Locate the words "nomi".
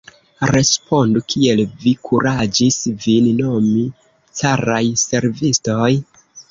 3.43-3.87